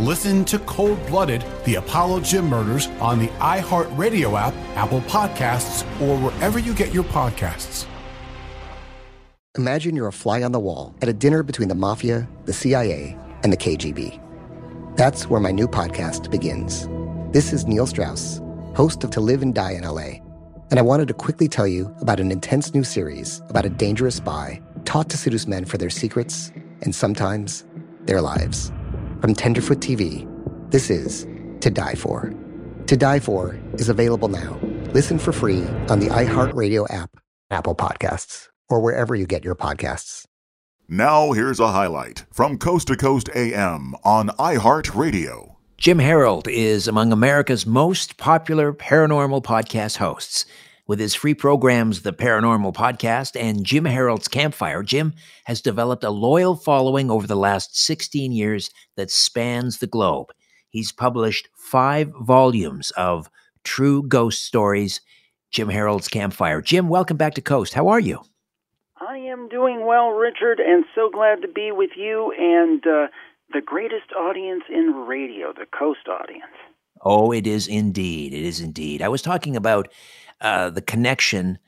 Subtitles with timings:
[0.00, 6.16] Listen to Cold Blooded, the Apollo Gym Murders on the iHeartRadio app, Apple Podcasts, or
[6.16, 7.84] wherever you get your podcasts.
[9.58, 13.14] Imagine you're a fly on the wall at a dinner between the mafia, the CIA,
[13.42, 14.18] and the KGB.
[14.96, 16.88] That's where my new podcast begins.
[17.30, 18.40] This is Neil Strauss,
[18.74, 20.22] host of To Live and Die in LA,
[20.70, 24.14] and I wanted to quickly tell you about an intense new series about a dangerous
[24.14, 27.66] spy taught to seduce men for their secrets and sometimes
[28.06, 28.72] their lives.
[29.20, 30.26] From Tenderfoot TV,
[30.70, 31.26] this is
[31.60, 32.32] To Die For.
[32.86, 34.58] To Die For is available now.
[34.92, 37.10] Listen for free on the iHeartRadio app,
[37.50, 40.24] Apple Podcasts or wherever you get your podcasts.
[40.88, 45.56] Now, here's a highlight from Coast to Coast AM on iHeartRadio.
[45.76, 50.46] Jim Harold is among America's most popular paranormal podcast hosts.
[50.90, 56.10] With his free programs, The Paranormal Podcast and Jim Harold's Campfire, Jim has developed a
[56.10, 60.32] loyal following over the last 16 years that spans the globe.
[60.68, 63.30] He's published five volumes of
[63.62, 65.00] true ghost stories.
[65.52, 66.60] Jim Harold's Campfire.
[66.60, 67.72] Jim, welcome back to Coast.
[67.72, 68.22] How are you?
[68.96, 73.06] I am doing well, Richard, and so glad to be with you and uh,
[73.52, 76.50] the greatest audience in radio, the Coast audience.
[77.02, 78.34] Oh, it is indeed.
[78.34, 79.02] It is indeed.
[79.02, 79.88] I was talking about
[80.40, 81.58] uh, the connection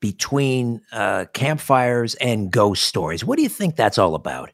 [0.00, 3.24] between uh, campfires and ghost stories.
[3.24, 4.50] What do you think that's all about?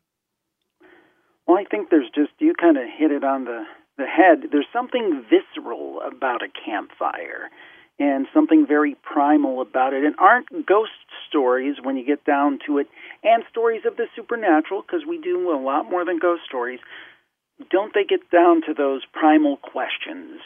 [1.46, 3.64] Well, I think there's just, you kind of hit it on the,
[3.96, 4.50] the head.
[4.52, 7.48] There's something visceral about a campfire
[7.98, 10.04] and something very primal about it.
[10.04, 10.92] And aren't ghost
[11.28, 12.86] stories, when you get down to it,
[13.24, 16.80] and stories of the supernatural, because we do a lot more than ghost stories,
[17.70, 20.40] don't they get down to those primal questions?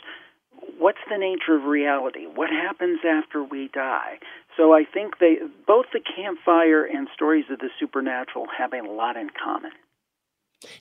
[0.79, 2.27] What's the nature of reality?
[2.27, 4.19] What happens after we die?
[4.57, 9.17] So I think they both the campfire and stories of the supernatural have a lot
[9.17, 9.73] in common.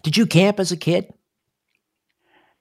[0.03, 1.13] Did you camp as a kid?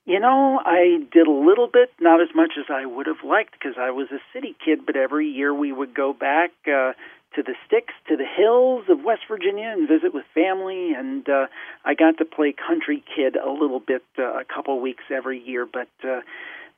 [0.05, 3.53] You know, I did a little bit, not as much as I would have liked
[3.53, 6.93] because I was a city kid, but every year we would go back uh,
[7.35, 10.93] to the sticks, to the hills of West Virginia and visit with family.
[10.93, 11.47] And uh,
[11.85, 15.65] I got to play country kid a little bit, uh, a couple weeks every year.
[15.65, 16.21] But uh,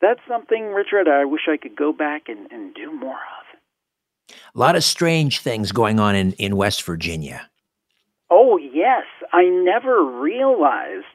[0.01, 4.35] that's something, Richard, I wish I could go back and, and do more of.
[4.55, 7.49] A lot of strange things going on in, in West Virginia.
[8.29, 9.03] Oh, yes.
[9.31, 11.05] I never realized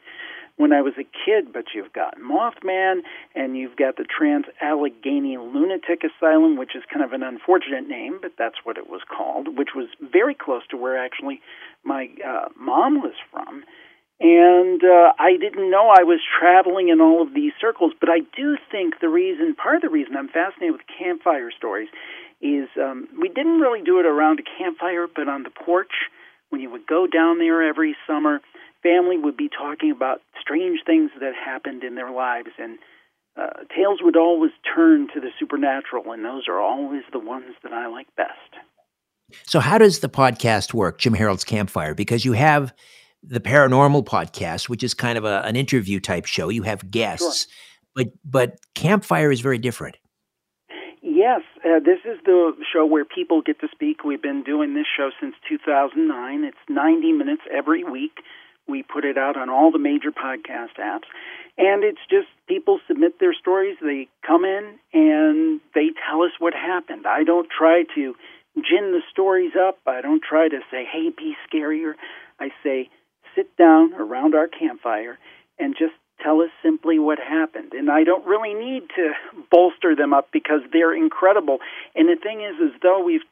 [0.58, 3.00] when I was a kid, but you've got Mothman
[3.34, 8.18] and you've got the Trans Allegheny Lunatic Asylum, which is kind of an unfortunate name,
[8.20, 11.40] but that's what it was called, which was very close to where actually
[11.84, 13.64] my uh, mom was from.
[14.20, 18.18] And uh, I didn't know I was traveling in all of these circles, but I
[18.36, 21.88] do think the reason, part of the reason I'm fascinated with campfire stories
[22.42, 26.10] is um, we didn't really do it around a campfire, but on the porch
[26.50, 28.40] when you would go down there every summer
[28.82, 32.78] family would be talking about strange things that happened in their lives, and
[33.36, 37.72] uh, tales would always turn to the supernatural, and those are always the ones that
[37.72, 38.32] I like best.
[39.46, 41.94] So, how does the podcast work, Jim Harold's Campfire?
[41.94, 42.72] Because you have
[43.22, 46.48] the paranormal podcast, which is kind of a, an interview type show.
[46.48, 47.54] You have guests, sure.
[47.94, 49.96] but but Campfire is very different.
[51.02, 54.04] Yes, uh, this is the show where people get to speak.
[54.04, 56.44] We've been doing this show since 2009.
[56.44, 58.12] It's 90 minutes every week.
[58.68, 61.08] We put it out on all the major podcast apps.
[61.56, 66.54] And it's just people submit their stories, they come in and they tell us what
[66.54, 67.06] happened.
[67.06, 68.14] I don't try to
[68.56, 69.78] gin the stories up.
[69.86, 71.94] I don't try to say, hey, be scarier.
[72.38, 72.90] I say,
[73.34, 75.18] sit down around our campfire
[75.58, 77.72] and just tell us simply what happened.
[77.72, 79.12] And I don't really need to
[79.50, 81.58] bolster them up because they're incredible.
[81.94, 83.26] And the thing is, as though we've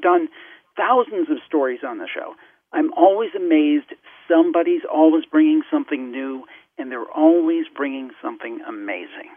[0.00, 0.28] done
[0.76, 2.34] thousands of stories on the show,
[2.76, 3.94] I'm always amazed.
[4.28, 6.44] Somebody's always bringing something new,
[6.76, 9.30] and they're always bringing something amazing.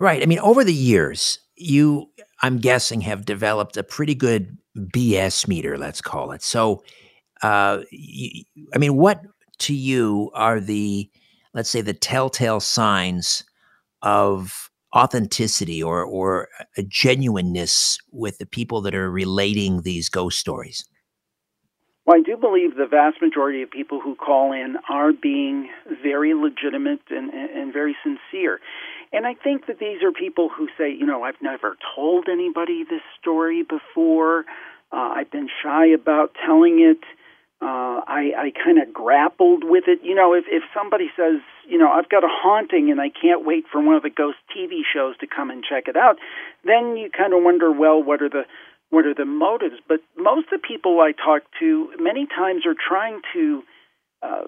[0.00, 0.20] Right.
[0.20, 2.10] I mean, over the years, you,
[2.42, 6.42] I'm guessing, have developed a pretty good BS meter, let's call it.
[6.42, 6.82] So,
[7.42, 9.22] uh, you, I mean, what
[9.60, 11.08] to you are the,
[11.54, 13.44] let's say, the telltale signs
[14.02, 20.84] of authenticity or or a genuineness with the people that are relating these ghost stories?
[22.06, 25.68] Well, I do believe the vast majority of people who call in are being
[26.02, 28.60] very legitimate and, and very sincere.
[29.12, 32.84] And I think that these are people who say, you know, I've never told anybody
[32.84, 34.44] this story before.
[34.92, 37.04] Uh, I've been shy about telling it.
[37.62, 40.00] Uh, I, I kind of grappled with it.
[40.02, 43.44] You know, if, if somebody says, you know, I've got a haunting and I can't
[43.44, 46.16] wait for one of the ghost TV shows to come and check it out,
[46.64, 48.44] then you kind of wonder, well, what are the
[48.90, 49.76] what are the motives?
[49.88, 53.62] But most of the people I talk to, many times, are trying to
[54.22, 54.44] uh,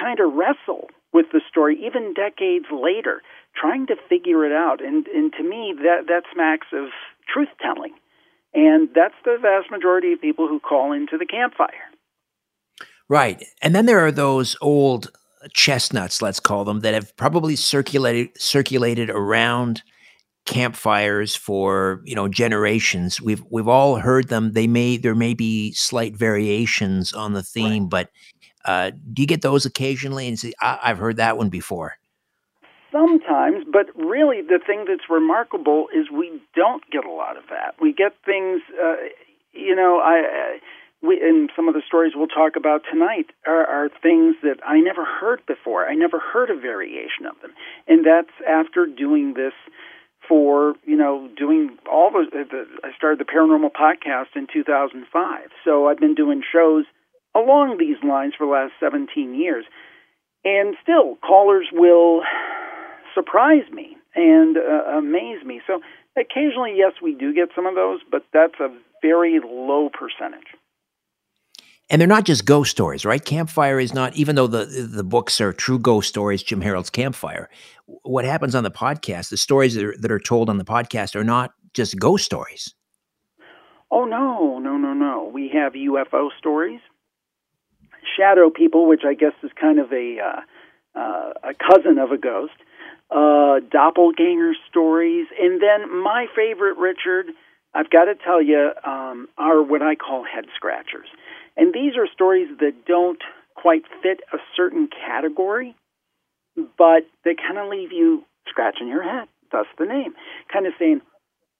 [0.00, 3.22] kind of wrestle with the story, even decades later,
[3.56, 4.84] trying to figure it out.
[4.84, 6.88] And and to me, that that smacks of
[7.32, 7.94] truth telling,
[8.54, 11.88] and that's the vast majority of people who call into the campfire.
[13.08, 13.42] Right.
[13.62, 15.10] And then there are those old
[15.54, 19.82] chestnuts, let's call them, that have probably circulated circulated around
[20.48, 23.20] campfires for, you know, generations.
[23.20, 24.52] We've we've all heard them.
[24.52, 27.90] They may there may be slight variations on the theme, right.
[27.90, 28.10] but
[28.64, 31.94] uh, do you get those occasionally and say, I- I've heard that one before?
[32.90, 37.74] Sometimes, but really the thing that's remarkable is we don't get a lot of that.
[37.80, 38.96] We get things, uh,
[39.52, 40.20] you know, I.
[40.20, 40.58] Uh,
[41.00, 44.80] we, and some of the stories we'll talk about tonight are, are things that I
[44.80, 45.86] never heard before.
[45.86, 47.52] I never heard a variation of them,
[47.86, 49.52] and that's after doing this
[50.28, 55.48] for you know doing all the, the I started the paranormal podcast in 2005.
[55.64, 56.84] So I've been doing shows
[57.34, 59.64] along these lines for the last 17 years,
[60.44, 62.22] and still callers will
[63.14, 65.60] surprise me and uh, amaze me.
[65.66, 65.80] So
[66.16, 68.68] occasionally, yes, we do get some of those, but that's a
[69.02, 70.48] very low percentage
[71.90, 73.24] and they're not just ghost stories, right?
[73.24, 76.42] Campfire is not, even though the the books are true ghost stories.
[76.42, 77.48] Jim Harold's Campfire.
[77.86, 79.30] What happens on the podcast?
[79.30, 82.74] The stories that are, that are told on the podcast are not just ghost stories.
[83.90, 85.30] Oh no, no, no, no.
[85.32, 86.80] We have UFO stories,
[88.16, 92.18] shadow people, which I guess is kind of a uh, uh, a cousin of a
[92.18, 92.52] ghost.
[93.10, 97.32] Uh, doppelganger stories, and then my favorite, Richard.
[97.74, 101.08] I've got to tell you, um, are what I call head scratchers.
[101.58, 103.20] And these are stories that don't
[103.56, 105.74] quite fit a certain category,
[106.56, 109.28] but they kind of leave you scratching your head.
[109.50, 110.14] That's the name.
[110.52, 111.00] Kind of saying,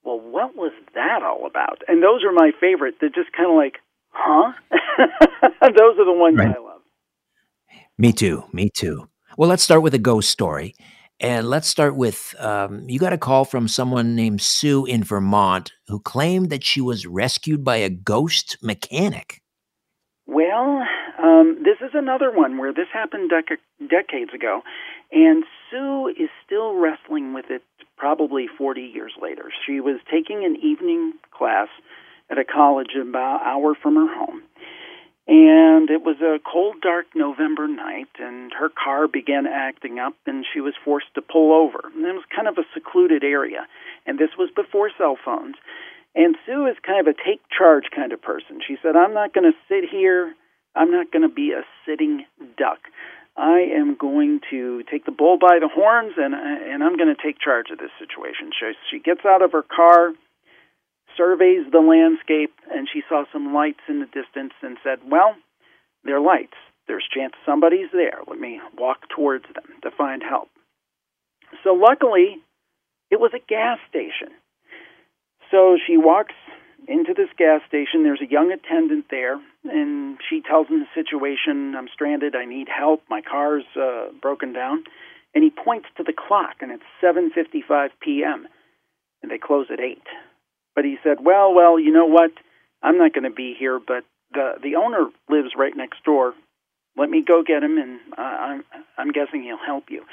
[0.05, 1.83] well, what was that all about?
[1.89, 2.95] And those are my favorite.
[3.01, 3.79] They're just kind of like,
[4.11, 4.53] huh?
[5.63, 6.57] those are the ones right.
[6.57, 6.81] I love.
[7.99, 8.45] Me too.
[8.53, 9.09] Me too.
[9.37, 10.75] Well, let's start with a ghost story.
[11.21, 15.73] And let's start with um, you got a call from someone named Sue in Vermont
[15.89, 19.43] who claimed that she was rescued by a ghost mechanic.
[20.29, 20.87] Well,
[21.19, 24.61] um, this is another one where this happened dec- decades ago,
[25.11, 27.63] and Sue is still wrestling with it
[27.97, 29.51] probably 40 years later.
[29.67, 31.69] She was taking an evening class
[32.29, 34.43] at a college about an hour from her home.
[35.27, 40.45] And it was a cold, dark November night, and her car began acting up, and
[40.53, 41.89] she was forced to pull over.
[41.95, 43.67] And it was kind of a secluded area,
[44.07, 45.57] and this was before cell phones.
[46.19, 48.59] And Sue is kind of a take charge kind of person.
[48.67, 50.35] She said, I'm not going to sit here.
[50.75, 52.25] I'm not going to be a sitting
[52.59, 52.79] duck.
[53.37, 57.23] I am going to take the bull by the horns and and I'm going to
[57.23, 58.51] take charge of this situation.
[58.59, 60.11] So she gets out of her car,
[61.17, 65.37] surveys the landscape, and she saw some lights in the distance and said, "Well,
[66.03, 66.59] they're lights.
[66.89, 68.19] There's chance somebody's there.
[68.27, 70.49] Let me walk towards them to find help."
[71.63, 72.43] So luckily,
[73.09, 74.35] it was a gas station.
[75.51, 76.35] So she walks
[76.87, 78.03] into this gas station.
[78.03, 81.75] There's a young attendant there, and she tells him the situation.
[81.77, 82.35] I'm stranded.
[82.35, 83.03] I need help.
[83.09, 84.85] My car's uh, broken down.
[85.35, 88.49] And he points to the clock, and it's 7:55 p.m.
[89.23, 90.03] and they close at eight.
[90.75, 92.31] But he said, "Well, well, you know what?
[92.83, 96.33] I'm not going to be here, but the the owner lives right next door.
[96.97, 98.65] Let me go get him, and uh, I'm
[98.97, 100.05] I'm guessing he'll help you."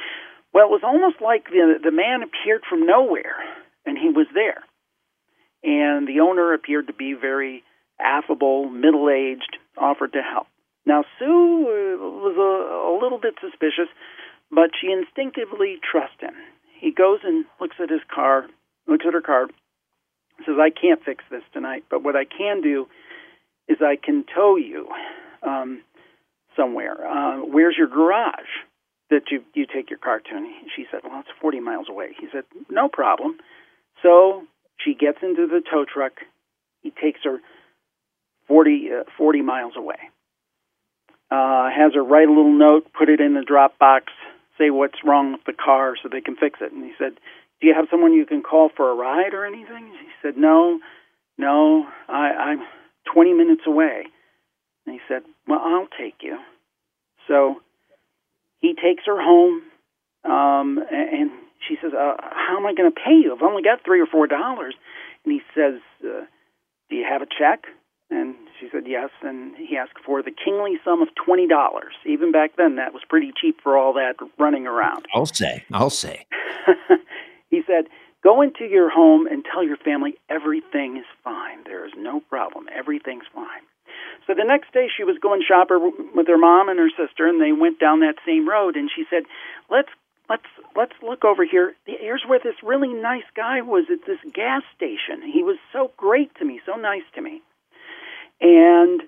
[0.53, 3.37] Well, it was almost like the the man appeared from nowhere,
[3.85, 4.65] and he was there
[5.65, 7.63] and the owner appeared to be very
[7.99, 10.47] affable, middle aged, offered to help.
[10.85, 13.89] Now, Sue uh, was a, a little bit suspicious,
[14.51, 16.35] but she instinctively trusts him.
[16.79, 18.45] He goes and looks at his car,
[18.87, 19.47] looks at her car,
[20.45, 22.87] says, I can't fix this tonight, but what I can do
[23.67, 24.87] is I can tow you
[25.41, 25.81] um,
[26.55, 27.07] somewhere.
[27.07, 28.53] Uh, where's your garage?
[29.09, 30.35] that you you take your car to?
[30.35, 32.09] And she said, well, it's 40 miles away.
[32.19, 33.37] He said, no problem.
[34.01, 34.43] So
[34.83, 36.13] she gets into the tow truck.
[36.81, 37.39] He takes her
[38.47, 39.97] 40, uh, 40 miles away.
[41.31, 44.13] Uh, has her write a little note, put it in the drop box,
[44.57, 46.71] say what's wrong with the car so they can fix it.
[46.71, 47.13] And he said,
[47.59, 49.91] Do you have someone you can call for a ride or anything?
[49.99, 50.79] She said, No,
[51.37, 52.59] no, I, I'm
[53.13, 54.03] 20 minutes away.
[54.85, 56.37] And he said, Well, I'll take you.
[57.27, 57.61] So
[58.59, 59.63] he takes her home,
[60.23, 61.31] um, and
[61.67, 63.33] she says, uh, "How am I going to pay you?
[63.35, 64.75] I've only got three or four dollars."
[65.23, 66.25] And he says, uh,
[66.89, 67.65] "Do you have a check?"
[68.09, 71.93] And she said yes, and he asked for the kingly sum of twenty dollars.
[72.05, 75.05] Even back then, that was pretty cheap for all that running around.
[75.13, 76.25] I'll say, I'll say.
[77.49, 77.85] he said,
[78.23, 81.63] "Go into your home and tell your family everything is fine.
[81.65, 82.65] There is no problem.
[82.75, 83.65] Everything's fine."
[84.27, 87.41] So the next day, she was going shopping with her mom and her sister, and
[87.41, 88.75] they went down that same road.
[88.75, 89.23] And she said,
[89.69, 89.89] "Let's
[90.29, 91.73] let's let's look over here.
[91.85, 95.21] Here's where this really nice guy was at this gas station.
[95.31, 97.41] He was so great to me, so nice to me."
[98.41, 99.01] And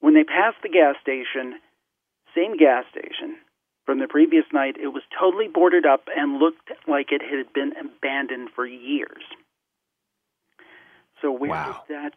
[0.00, 1.60] when they passed the gas station,
[2.34, 3.36] same gas station
[3.84, 7.72] from the previous night, it was totally boarded up and looked like it had been
[7.76, 9.22] abandoned for years.
[11.20, 11.84] So where wow.
[11.86, 12.12] did that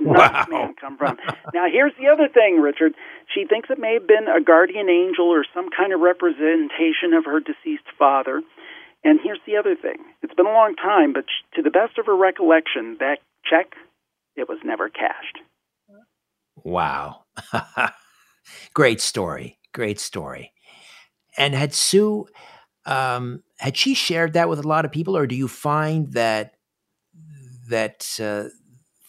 [0.00, 0.46] wow.
[0.48, 1.16] man come from?
[1.54, 2.94] now here's the other thing, Richard.
[3.34, 7.24] She thinks it may have been a guardian angel or some kind of representation of
[7.24, 8.42] her deceased father.
[9.02, 10.04] And here's the other thing.
[10.22, 13.72] It's been a long time, but to the best of her recollection, that check
[14.36, 15.38] it was never cashed.
[16.56, 17.24] Wow.
[18.74, 19.58] Great story.
[19.72, 20.52] Great story.
[21.38, 22.26] And had Sue,
[22.86, 26.54] um, had she shared that with a lot of people, or do you find that
[27.68, 28.50] that uh,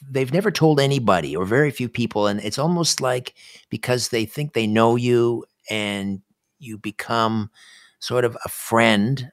[0.09, 3.35] they've never told anybody or very few people, and it's almost like
[3.69, 6.21] because they think they know you and
[6.59, 7.49] you become
[7.99, 9.31] sort of a friend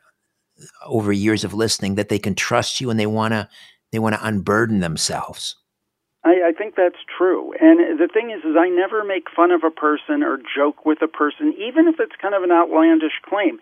[0.87, 3.49] over years of listening that they can trust you and they want to
[3.93, 5.57] they want to unburden themselves.
[6.25, 7.53] I, I think that's true.
[7.61, 11.01] And the thing is, is I never make fun of a person or joke with
[11.01, 13.59] a person, even if it's kind of an outlandish claim.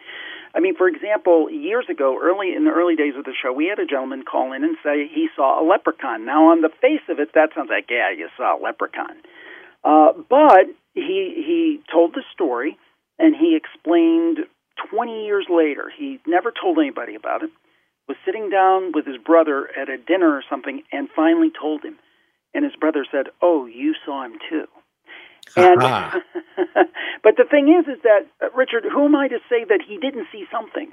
[0.57, 3.67] I mean, for example, years ago, early in the early days of the show, we
[3.67, 6.25] had a gentleman call in and say he saw a leprechaun.
[6.25, 9.21] Now, on the face of it, that sounds like, yeah, you saw a leprechaun.
[9.85, 12.79] Uh, but he he told the story,
[13.19, 14.39] and he explained
[14.91, 15.93] 20 years later.
[15.95, 17.51] He never told anybody about it.
[18.09, 21.99] Was sitting down with his brother at a dinner or something, and finally told him.
[22.55, 24.69] And his brother said, "Oh, you saw him too."
[25.55, 25.81] And
[27.23, 29.99] but the thing is, is that uh, Richard, who am I to say that he
[29.99, 30.91] didn't see something?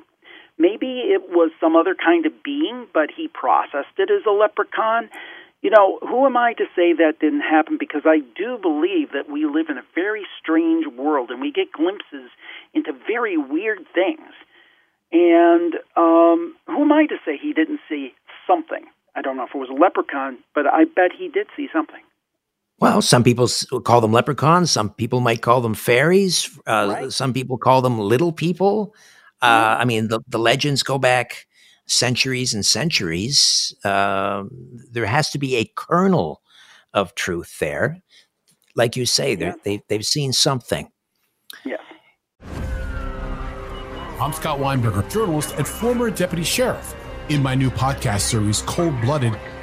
[0.57, 5.09] Maybe it was some other kind of being, but he processed it as a leprechaun.
[5.61, 7.77] You know, who am I to say that didn't happen?
[7.79, 11.71] Because I do believe that we live in a very strange world, and we get
[11.71, 12.29] glimpses
[12.73, 14.29] into very weird things.
[15.11, 18.13] And um, who am I to say he didn't see
[18.45, 18.85] something?
[19.15, 22.01] I don't know if it was a leprechaun, but I bet he did see something.
[22.83, 23.47] Well, some people
[23.85, 24.69] call them leprechauns.
[24.69, 26.49] Some people might call them fairies.
[26.67, 27.13] Uh, right.
[27.13, 28.93] Some people call them little people.
[29.41, 29.81] Uh, mm-hmm.
[29.81, 31.47] I mean, the, the legends go back
[31.85, 33.73] centuries and centuries.
[33.85, 34.43] Uh,
[34.91, 36.41] there has to be a kernel
[36.93, 38.01] of truth there.
[38.75, 39.53] Like you say, yeah.
[39.63, 40.91] they, they've seen something.
[41.63, 41.77] Yeah.
[44.19, 46.93] I'm Scott Weinberger, journalist and former deputy sheriff.
[47.29, 49.39] In my new podcast series, Cold Blooded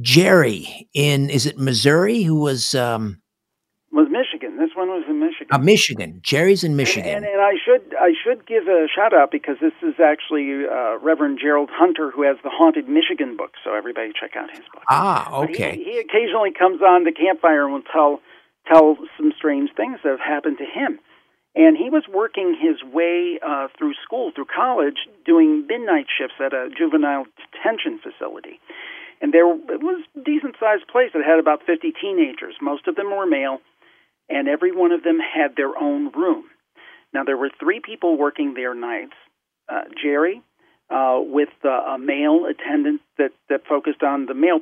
[0.00, 3.20] Jerry in is it Missouri who was um
[3.92, 4.56] was Michigan.
[4.56, 5.48] This one was in Michigan.
[5.50, 6.20] uh, Michigan.
[6.22, 7.10] Jerry's in Michigan.
[7.10, 10.98] And, and I should I should give a shout out because this is actually uh,
[10.98, 13.52] Reverend Gerald Hunter who has the Haunted Michigan book.
[13.64, 14.84] So everybody check out his book.
[14.88, 15.76] ah, okay.
[15.76, 18.20] He, he occasionally comes on the campfire and will tell
[18.70, 21.00] tell some strange things that have happened to him.
[21.56, 26.52] And he was working his way uh, through school, through college, doing midnight shifts at
[26.54, 28.60] a juvenile detention facility.
[29.20, 31.10] And there it was a decent sized place.
[31.14, 32.54] It had about 50 teenagers.
[32.60, 33.58] Most of them were male,
[34.28, 36.44] and every one of them had their own room.
[37.12, 39.14] Now, there were three people working there nights
[39.68, 40.42] uh, Jerry,
[40.90, 44.60] uh, with uh, a male attendant that, that focused on the male,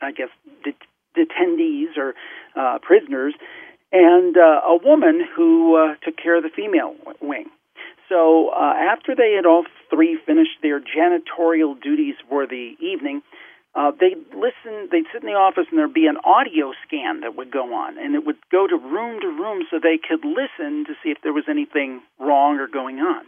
[0.00, 0.28] I guess,
[0.64, 0.74] det-
[1.16, 2.14] detendees or
[2.54, 3.34] uh, prisoners,
[3.92, 7.46] and uh, a woman who uh, took care of the female wing.
[8.08, 13.22] So uh, after they had all three finished their janitorial duties for the evening,
[13.76, 17.36] uh, they'd listen, they'd sit in the office and there'd be an audio scan that
[17.36, 20.88] would go on, and it would go to room to room so they could listen
[20.88, 23.24] to see if there was anything wrong or going on.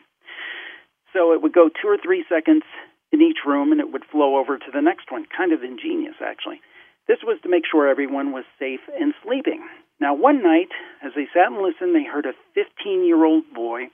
[1.12, 2.64] So it would go two or three seconds
[3.12, 5.26] in each room, and it would flow over to the next one.
[5.28, 6.60] Kind of ingenious, actually.
[7.08, 9.68] This was to make sure everyone was safe and sleeping.
[10.00, 10.68] Now, one night,
[11.04, 13.88] as they sat and listened, they heard a 15 year old boy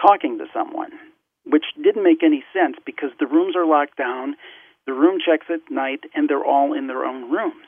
[0.00, 0.90] talking to someone,
[1.46, 4.36] which didn't make any sense because the rooms are locked down,
[4.90, 7.64] the room checks at night, and they're all in their own rooms.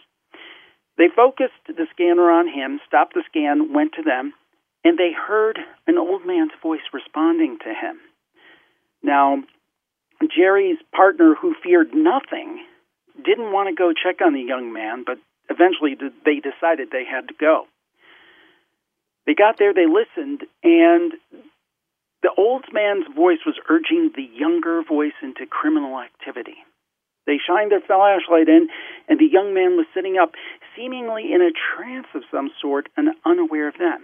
[0.98, 4.32] They focused the scanner on him, stopped the scan, went to them,
[4.82, 8.00] and they heard an old man's voice responding to him.
[9.04, 9.44] Now,
[10.36, 12.64] Jerry's partner, who feared nothing,
[13.24, 17.28] didn't want to go check on the young man, but eventually they decided they had
[17.28, 17.66] to go.
[19.26, 21.12] They got there, they listened, and
[22.22, 26.56] the old man's voice was urging the younger voice into criminal activity.
[27.26, 28.68] They shined their flashlight in,
[29.08, 30.32] and the young man was sitting up,
[30.76, 34.02] seemingly in a trance of some sort and unaware of them.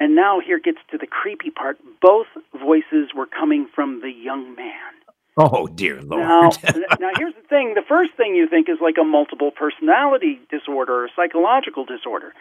[0.00, 1.78] And now here gets to the creepy part.
[2.00, 4.92] Both voices were coming from the young man.
[5.36, 6.24] Oh dear Lord.
[6.24, 6.50] Now,
[7.00, 7.74] now here's the thing.
[7.74, 12.32] The first thing you think is like a multiple personality disorder or psychological disorder.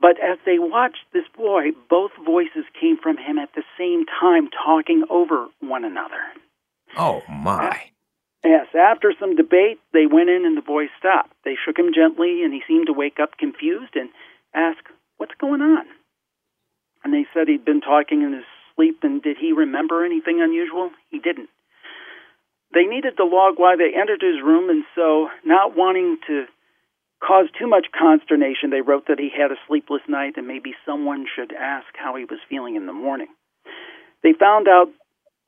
[0.00, 4.48] But as they watched this boy, both voices came from him at the same time,
[4.64, 6.22] talking over one another.
[6.96, 7.68] oh my.
[7.68, 7.74] Uh,
[8.44, 11.34] Yes, after some debate, they went in and the boy stopped.
[11.44, 14.10] They shook him gently, and he seemed to wake up confused and
[14.54, 14.78] ask,
[15.16, 15.84] What's going on?
[17.02, 18.44] And they said he'd been talking in his
[18.76, 20.90] sleep, and did he remember anything unusual?
[21.10, 21.50] He didn't.
[22.72, 26.44] They needed to log why they entered his room, and so, not wanting to
[27.24, 31.26] cause too much consternation, they wrote that he had a sleepless night and maybe someone
[31.26, 33.28] should ask how he was feeling in the morning.
[34.22, 34.86] They found out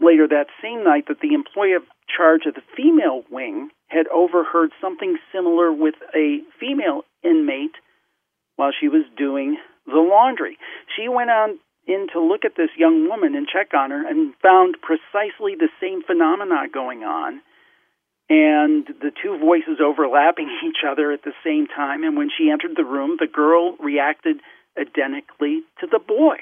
[0.00, 4.70] later that same night that the employee of charge of the female wing had overheard
[4.80, 7.74] something similar with a female inmate
[8.56, 10.58] while she was doing the laundry.
[10.96, 14.34] She went on in to look at this young woman and check on her and
[14.42, 17.40] found precisely the same phenomena going on
[18.28, 22.76] and the two voices overlapping each other at the same time and when she entered
[22.76, 24.36] the room the girl reacted
[24.78, 26.36] identically to the boy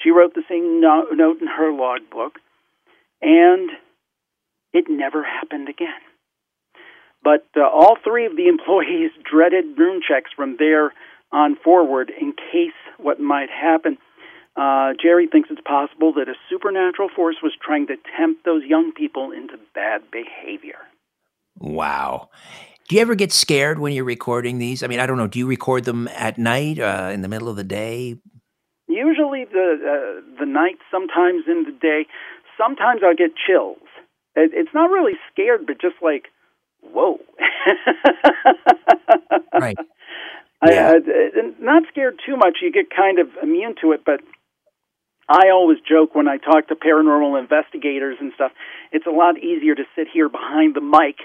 [0.00, 2.38] she wrote the same note in her logbook
[3.20, 3.70] and
[4.72, 6.00] it never happened again
[7.22, 10.92] but uh, all three of the employees dreaded room checks from there
[11.32, 13.98] on forward in case what might happen.
[14.56, 18.92] Uh, Jerry thinks it's possible that a supernatural force was trying to tempt those young
[18.92, 20.78] people into bad behavior.
[21.58, 22.30] Wow.
[22.88, 24.82] Do you ever get scared when you're recording these?
[24.82, 25.26] I mean, I don't know.
[25.26, 28.16] Do you record them at night, uh, in the middle of the day?
[28.88, 32.06] Usually the uh, the night, sometimes in the day.
[32.56, 33.84] Sometimes I'll get chills.
[34.34, 36.28] It, it's not really scared, but just like,
[36.82, 37.20] whoa.
[39.60, 39.76] right.
[40.66, 40.90] Yeah.
[40.90, 42.58] I, uh, not scared too much.
[42.62, 44.20] You get kind of immune to it, but
[45.28, 48.52] I always joke when I talk to paranormal investigators and stuff,
[48.90, 51.16] it's a lot easier to sit here behind the mic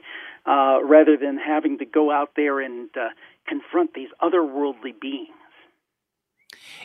[0.45, 3.09] uh, rather than having to go out there and uh,
[3.47, 5.29] confront these otherworldly beings.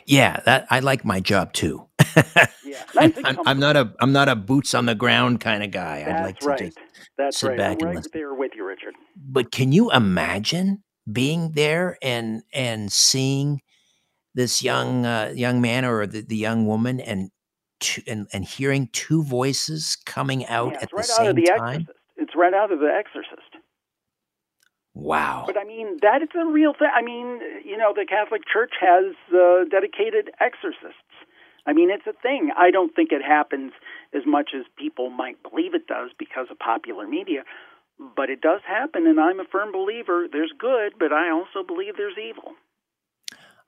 [0.05, 1.87] Yeah, that I like my job too.
[2.15, 5.71] yeah, I'm, I'm, I'm, not a I'm not a boots on the ground kind of
[5.71, 6.03] guy.
[6.03, 6.59] That's I'd like to right.
[6.59, 6.79] just
[7.17, 7.57] That's sit right.
[7.57, 8.11] back I'm and right listen.
[8.13, 8.95] there with you, Richard.
[9.15, 13.61] But can you imagine being there and and seeing
[14.35, 17.29] this young uh, young man or the, the young woman and,
[17.79, 21.29] two, and and hearing two voices coming out yeah, at it's the right out same
[21.29, 21.81] of the time?
[21.81, 21.99] Exorcist.
[22.17, 23.48] It's right out of the Exorcist.
[24.99, 25.43] Wow.
[25.47, 26.89] But I mean, that is a real thing.
[26.93, 31.15] I mean, you know, the Catholic Church has uh, dedicated exorcists.
[31.65, 32.51] I mean, it's a thing.
[32.57, 33.71] I don't think it happens
[34.13, 37.43] as much as people might believe it does because of popular media,
[38.15, 41.95] but it does happen, and I'm a firm believer there's good, but I also believe
[41.97, 42.53] there's evil.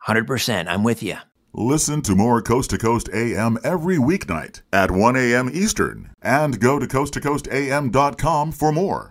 [0.08, 0.67] 100%.
[0.67, 1.17] I'm with you.
[1.54, 5.50] Listen to more Coast to Coast AM every weeknight at 1 a.m.
[5.54, 9.11] Eastern and go to coasttocoastam.com for more.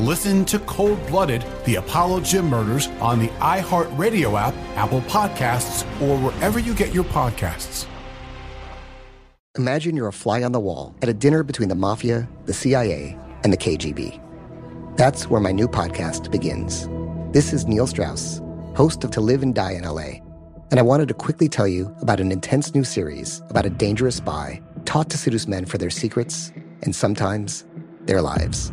[0.00, 6.18] Listen to Cold Blooded, the Apollo Gym Murders on the iHeartRadio app, Apple Podcasts, or
[6.18, 7.86] wherever you get your podcasts.
[9.56, 13.16] Imagine you're a fly on the wall at a dinner between the mafia, the CIA,
[13.44, 14.20] and the KGB.
[14.96, 16.88] That's where my new podcast begins.
[17.32, 18.42] This is Neil Strauss,
[18.74, 20.18] host of To Live and Die in LA,
[20.72, 24.16] and I wanted to quickly tell you about an intense new series about a dangerous
[24.16, 26.50] spy taught to seduce men for their secrets
[26.82, 27.64] and sometimes
[28.06, 28.72] their lives.